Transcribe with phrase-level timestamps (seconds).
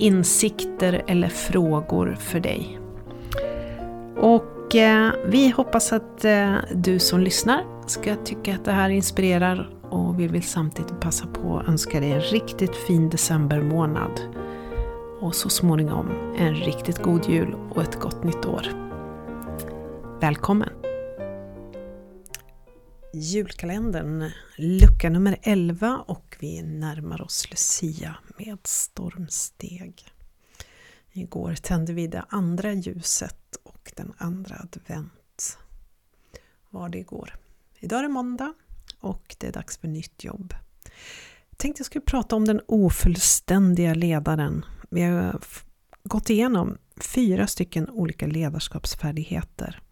[0.00, 2.80] insikter eller frågor för dig.
[4.16, 9.70] Och eh, vi hoppas att eh, du som lyssnar ska tycka att det här inspirerar
[9.90, 14.20] och vi vill samtidigt passa på att önska dig en riktigt fin decembermånad.
[15.20, 18.66] Och så småningom en riktigt god jul och ett gott nytt år.
[20.20, 20.68] Välkommen!
[23.12, 30.04] Julkalendern, lucka nummer 11 och vi närmar oss Lucia med stormsteg.
[31.12, 35.58] Igår tände vi det andra ljuset och den andra advent
[36.70, 37.36] var det igår.
[37.78, 38.54] Idag är det måndag
[39.00, 40.54] och det är dags för nytt jobb.
[41.50, 44.64] Jag tänkte jag skulle prata om den ofullständiga ledaren.
[44.90, 45.40] Vi har
[46.02, 49.82] gått igenom fyra stycken olika ledarskapsfärdigheter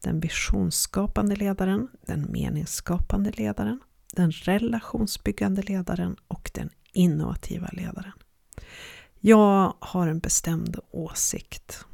[0.00, 3.80] den visionsskapande ledaren, den meningsskapande ledaren,
[4.12, 8.12] den relationsbyggande ledaren och den innovativa ledaren.
[9.20, 11.84] Jag har en bestämd åsikt.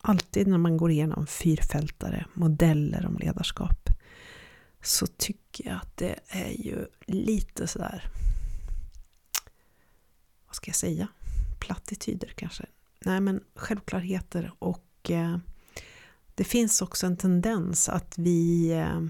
[0.00, 3.88] Alltid när man går igenom fyrfältare, modeller om ledarskap,
[4.82, 8.10] så tycker jag att det är ju lite sådär,
[10.46, 11.08] vad ska jag säga,
[11.58, 12.66] plattityder kanske.
[13.04, 15.38] Nej men självklarheter och eh,
[16.34, 19.00] det finns också en tendens att vi eh,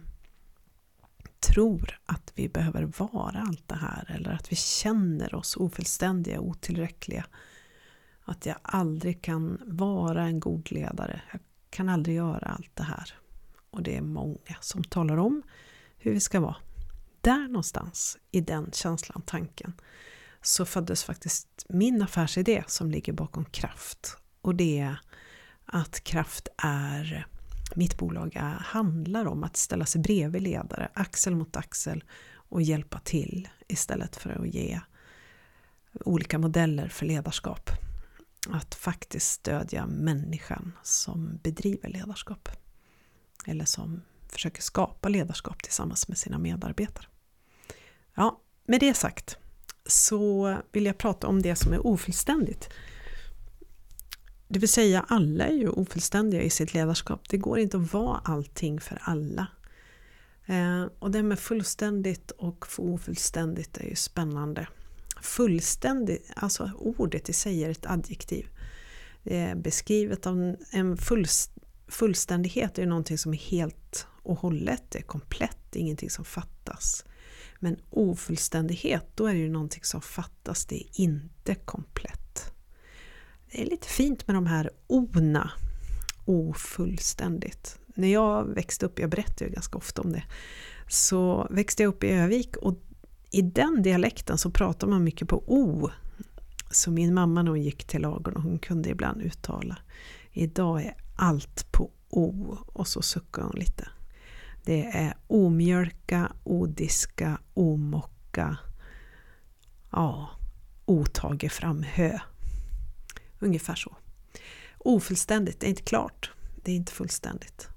[1.43, 6.47] tror att vi behöver vara allt det här eller att vi känner oss ofullständiga, och
[6.47, 7.27] otillräckliga.
[8.25, 11.23] Att jag aldrig kan vara en god ledare.
[11.33, 13.15] Jag kan aldrig göra allt det här.
[13.71, 15.43] Och det är många som talar om
[15.99, 16.57] hur vi ska vara.
[17.21, 19.73] Där någonstans, i den känslan, tanken,
[20.43, 24.17] så föddes faktiskt min affärsidé som ligger bakom kraft.
[24.41, 25.01] Och det är
[25.65, 27.27] att kraft är
[27.77, 32.99] mitt bolag är, handlar om att ställa sig bredvid ledare, axel mot axel och hjälpa
[32.99, 34.81] till istället för att ge
[36.05, 37.71] olika modeller för ledarskap.
[38.49, 42.49] Att faktiskt stödja människan som bedriver ledarskap.
[43.47, 47.07] Eller som försöker skapa ledarskap tillsammans med sina medarbetare.
[48.15, 49.37] Ja, med det sagt
[49.87, 52.71] så vill jag prata om det som är ofullständigt
[54.53, 57.29] det vill säga alla är ju ofullständiga i sitt ledarskap.
[57.29, 59.47] Det går inte att vara allting för alla.
[60.47, 64.67] Eh, och det med fullständigt och ofullständigt är ju spännande.
[65.23, 68.47] Fullständigt, alltså ordet i sig är ett adjektiv.
[69.23, 70.97] Det är beskrivet av en
[71.89, 76.11] fullständighet är ju någonting som är helt och hållet, det är komplett, det är ingenting
[76.11, 77.05] som fattas.
[77.61, 82.22] Men ofullständighet, då är det ju någonting som fattas, det är inte komplett
[83.53, 85.51] det är lite fint med de här ona,
[86.25, 87.79] ofullständigt.
[87.87, 90.23] När jag växte upp, jag berättar ju ganska ofta om det,
[90.89, 92.75] så växte jag upp i Övik och
[93.31, 95.91] i den dialekten så pratar man mycket på o.
[96.71, 99.79] Så min mamma när hon gick till lagen hon kunde ibland uttala.
[100.33, 103.89] Idag är allt på o och så suckar hon lite.
[104.65, 108.57] Det är omjölka, odiska, omocka,
[109.91, 110.31] ja,
[110.85, 112.19] otage fram hö.
[113.43, 113.97] Ungefär så.
[114.79, 116.31] Ofullständigt, det är inte klart.
[116.65, 117.69] Det är inte fullständigt.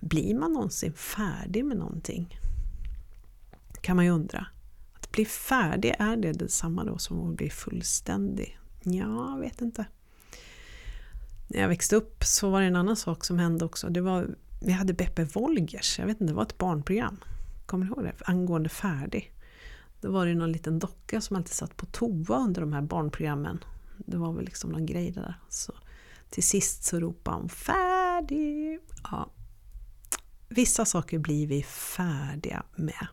[0.00, 2.38] Blir man någonsin färdig med någonting?
[3.80, 4.46] Kan man ju undra.
[4.94, 8.58] Att bli färdig, är det detsamma då som att bli fullständig?
[8.82, 9.84] Ja, jag vet inte.
[11.48, 13.88] När jag växte upp så var det en annan sak som hände också.
[13.88, 17.16] Det var, vi hade Beppe Wolgers, jag vet inte, det var ett barnprogram.
[17.66, 18.14] Kommer du ihåg det?
[18.24, 19.32] Angående färdig.
[20.00, 23.64] Då var det någon liten docka som alltid satt på toa under de här barnprogrammen.
[24.06, 25.34] Det var väl liksom någon grej där.
[25.48, 25.72] Så
[26.30, 28.78] till sist så ropade han färdig.
[29.02, 29.30] Ja.
[30.48, 33.06] Vissa saker blir vi färdiga med.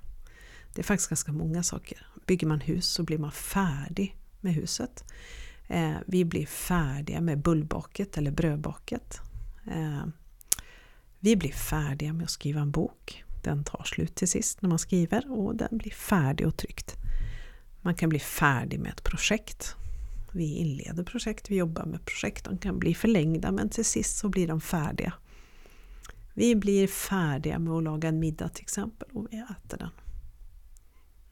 [0.74, 2.08] Det är faktiskt ganska många saker.
[2.26, 5.04] Bygger man hus så blir man färdig med huset.
[5.68, 9.22] Eh, vi blir färdiga med bullbaket eller brödbaket.
[9.68, 10.06] Eh,
[11.20, 13.24] vi blir färdiga med att skriva en bok.
[13.44, 16.96] Den tar slut till sist när man skriver och den blir färdig och tryckt.
[17.82, 19.76] Man kan bli färdig med ett projekt.
[20.32, 22.46] Vi inleder projekt, vi jobbar med projekt.
[22.46, 25.14] De kan bli förlängda men till sist så blir de färdiga.
[26.34, 29.90] Vi blir färdiga med att laga en middag till exempel och vi äter den.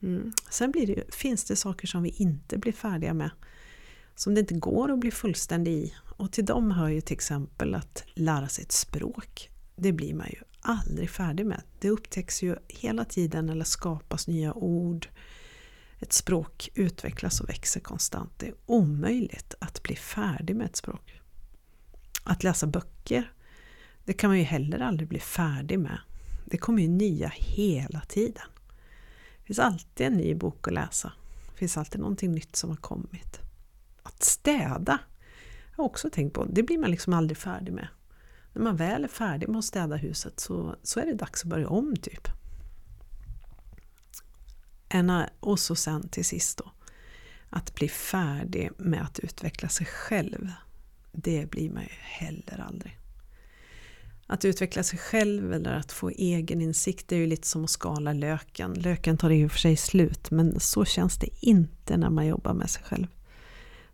[0.02, 0.32] Mm.
[0.50, 3.30] Sen det, finns det saker som vi inte blir färdiga med.
[4.14, 5.94] som det inte går att bli fullständig i.
[6.16, 9.50] Och till dem hör ju till exempel att lära sig ett språk.
[9.76, 11.62] Det blir man ju aldrig färdig med.
[11.78, 15.08] Det upptäcks ju hela tiden eller skapas nya ord.
[16.00, 18.32] Ett språk utvecklas och växer konstant.
[18.36, 21.20] Det är omöjligt att bli färdig med ett språk.
[22.24, 23.32] Att läsa böcker,
[24.04, 25.98] det kan man ju heller aldrig bli färdig med.
[26.44, 28.46] Det kommer ju nya hela tiden.
[29.38, 31.12] Det finns alltid en ny bok att läsa.
[31.52, 33.40] Det finns alltid någonting nytt som har kommit.
[34.02, 34.98] Att städa
[35.80, 36.44] jag också tänkt på.
[36.44, 37.88] Det blir man liksom aldrig färdig med.
[38.52, 41.48] När man väl är färdig med att städa huset så, så är det dags att
[41.48, 42.28] börja om typ.
[45.40, 46.70] Och så sen till sist då.
[47.50, 50.52] Att bli färdig med att utveckla sig själv.
[51.12, 52.98] Det blir man ju heller aldrig.
[54.26, 58.12] Att utveckla sig själv eller att få egen insikt är ju lite som att skala
[58.12, 58.72] löken.
[58.72, 62.54] Löken tar i och för sig slut men så känns det inte när man jobbar
[62.54, 63.06] med sig själv.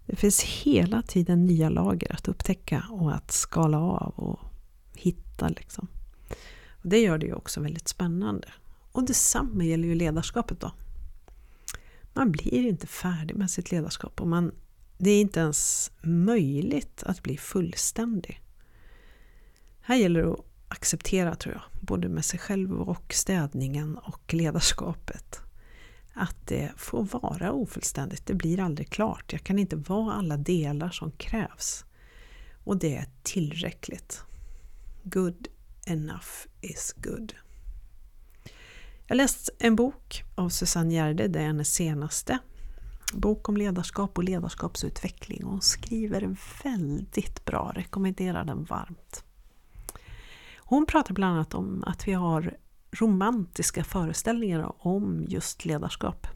[0.06, 4.40] Det finns hela tiden nya lager att upptäcka och att skala av och
[4.94, 5.48] hitta.
[5.48, 5.88] Liksom.
[6.68, 8.48] Och det gör det ju också väldigt spännande.
[8.92, 10.72] Och detsamma gäller ju ledarskapet då.
[12.16, 14.52] Man blir inte färdig med sitt ledarskap och man,
[14.98, 18.40] det är inte ens möjligt att bli fullständig.
[19.80, 25.40] Här gäller det att acceptera tror jag, både med sig själv och städningen och ledarskapet
[26.16, 28.26] att det får vara ofullständigt.
[28.26, 29.32] Det blir aldrig klart.
[29.32, 31.84] Jag kan inte vara alla delar som krävs.
[32.64, 34.22] Och det är tillräckligt.
[35.02, 35.48] Good
[35.86, 37.34] enough is good.
[39.08, 42.38] Jag läste en bok av Susanne Gärde, det är hennes senaste
[43.12, 45.42] bok om ledarskap och ledarskapsutveckling.
[45.44, 49.24] Hon skriver väldigt bra, rekommenderar den varmt.
[50.58, 52.56] Hon pratar bland annat om att vi har
[52.90, 56.26] romantiska föreställningar om just ledarskap.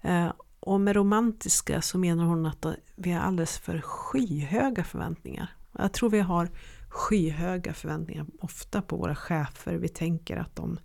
[0.00, 5.50] Eh, och med romantiska så menar hon att vi har alldeles för skyhöga förväntningar.
[5.78, 6.48] Jag tror vi har
[6.92, 9.74] skyhöga förväntningar ofta på våra chefer.
[9.74, 10.78] Vi tänker att de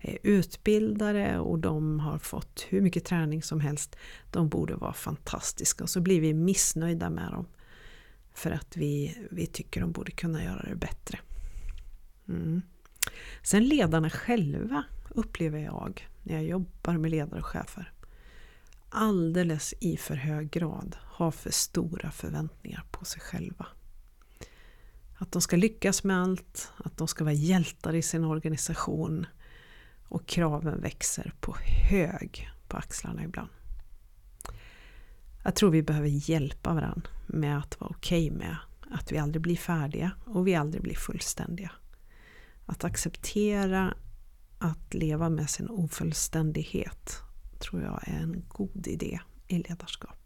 [0.00, 3.96] är utbildade och de har fått hur mycket träning som helst.
[4.30, 7.46] De borde vara fantastiska och så blir vi missnöjda med dem.
[8.34, 11.18] För att vi, vi tycker de borde kunna göra det bättre.
[12.28, 12.62] Mm.
[13.42, 17.92] Sen ledarna själva upplever jag när jag jobbar med ledare och chefer
[18.94, 23.66] alldeles i för hög grad har för stora förväntningar på sig själva.
[25.18, 29.26] Att de ska lyckas med allt, att de ska vara hjältar i sin organisation
[30.08, 31.56] och kraven växer på
[31.90, 33.48] hög på axlarna ibland.
[35.42, 38.56] Jag tror vi behöver hjälpa varandra med att vara okej okay med
[38.90, 41.70] att vi aldrig blir färdiga och vi aldrig blir fullständiga.
[42.66, 43.94] Att acceptera
[44.58, 47.20] att leva med sin ofullständighet
[47.58, 50.23] tror jag är en god idé i ledarskap.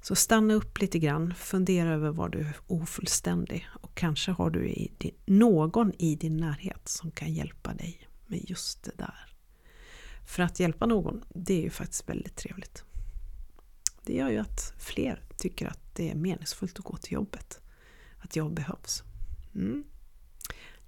[0.00, 4.68] Så stanna upp lite grann, fundera över var du är ofullständig och kanske har du
[4.68, 9.34] i din, någon i din närhet som kan hjälpa dig med just det där.
[10.26, 12.84] För att hjälpa någon, det är ju faktiskt väldigt trevligt.
[14.04, 17.60] Det gör ju att fler tycker att det är meningsfullt att gå till jobbet.
[18.18, 19.02] Att jag behövs.
[19.54, 19.84] Mm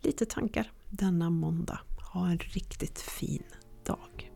[0.03, 1.81] lite tankar denna måndag.
[2.12, 3.43] Ha en riktigt fin
[3.85, 4.31] dag.